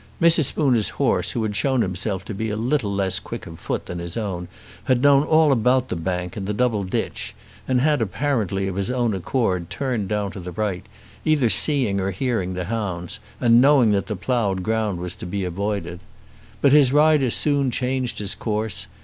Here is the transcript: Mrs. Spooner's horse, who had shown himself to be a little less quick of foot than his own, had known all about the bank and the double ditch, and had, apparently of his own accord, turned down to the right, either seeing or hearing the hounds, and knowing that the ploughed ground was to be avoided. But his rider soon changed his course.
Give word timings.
Mrs. 0.19 0.45
Spooner's 0.45 0.89
horse, 0.97 1.29
who 1.33 1.43
had 1.43 1.55
shown 1.55 1.83
himself 1.83 2.25
to 2.25 2.33
be 2.33 2.49
a 2.49 2.55
little 2.55 2.91
less 2.91 3.19
quick 3.19 3.45
of 3.45 3.59
foot 3.59 3.85
than 3.85 3.99
his 3.99 4.17
own, 4.17 4.47
had 4.85 5.03
known 5.03 5.21
all 5.21 5.51
about 5.51 5.89
the 5.89 5.95
bank 5.95 6.35
and 6.35 6.47
the 6.47 6.55
double 6.55 6.83
ditch, 6.83 7.35
and 7.67 7.81
had, 7.81 8.01
apparently 8.01 8.67
of 8.67 8.77
his 8.77 8.89
own 8.89 9.13
accord, 9.13 9.69
turned 9.69 10.07
down 10.09 10.31
to 10.31 10.39
the 10.39 10.53
right, 10.53 10.87
either 11.23 11.51
seeing 11.51 12.01
or 12.01 12.09
hearing 12.09 12.55
the 12.55 12.65
hounds, 12.65 13.19
and 13.39 13.61
knowing 13.61 13.91
that 13.91 14.07
the 14.07 14.15
ploughed 14.15 14.63
ground 14.63 14.97
was 14.99 15.13
to 15.13 15.27
be 15.27 15.43
avoided. 15.43 15.99
But 16.61 16.71
his 16.71 16.91
rider 16.91 17.29
soon 17.29 17.69
changed 17.69 18.17
his 18.17 18.33
course. 18.33 18.87